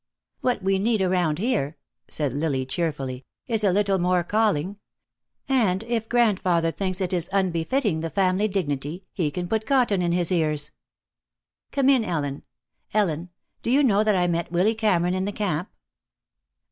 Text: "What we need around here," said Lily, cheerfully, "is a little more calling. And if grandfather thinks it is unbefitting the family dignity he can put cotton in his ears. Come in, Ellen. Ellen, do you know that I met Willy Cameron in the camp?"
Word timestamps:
"What 0.39 0.63
we 0.63 0.79
need 0.79 0.99
around 1.03 1.37
here," 1.37 1.77
said 2.09 2.33
Lily, 2.33 2.65
cheerfully, 2.65 3.23
"is 3.45 3.63
a 3.63 3.71
little 3.71 3.99
more 3.99 4.23
calling. 4.23 4.77
And 5.47 5.83
if 5.83 6.09
grandfather 6.09 6.71
thinks 6.71 7.01
it 7.01 7.13
is 7.13 7.29
unbefitting 7.29 7.99
the 7.99 8.09
family 8.09 8.47
dignity 8.47 9.05
he 9.13 9.29
can 9.29 9.47
put 9.47 9.67
cotton 9.67 10.01
in 10.01 10.11
his 10.11 10.31
ears. 10.31 10.71
Come 11.71 11.87
in, 11.87 12.03
Ellen. 12.03 12.41
Ellen, 12.95 13.29
do 13.61 13.69
you 13.69 13.83
know 13.83 14.03
that 14.03 14.15
I 14.15 14.25
met 14.25 14.51
Willy 14.51 14.73
Cameron 14.73 15.13
in 15.13 15.25
the 15.25 15.31
camp?" 15.31 15.69